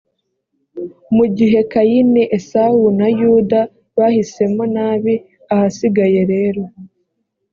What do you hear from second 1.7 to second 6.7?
kayini esawu na yuda bahisemo nabi ahasigaye rero